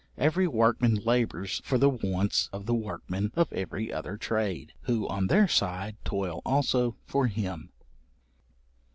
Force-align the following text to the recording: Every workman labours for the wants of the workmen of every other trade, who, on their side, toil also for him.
Every 0.17 0.47
workman 0.47 0.95
labours 0.95 1.61
for 1.63 1.77
the 1.77 1.91
wants 1.91 2.49
of 2.51 2.65
the 2.65 2.73
workmen 2.73 3.31
of 3.35 3.53
every 3.53 3.93
other 3.93 4.17
trade, 4.17 4.73
who, 4.85 5.07
on 5.07 5.27
their 5.27 5.47
side, 5.47 5.95
toil 6.03 6.41
also 6.43 6.95
for 7.05 7.27
him. 7.27 7.71